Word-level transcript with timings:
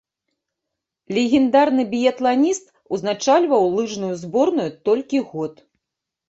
Легендарны 1.17 1.83
біятланіст 1.91 2.65
узначальваў 2.97 3.69
лыжную 3.75 4.11
зборную 4.23 4.67
толькі 4.91 5.23
год. 5.29 5.53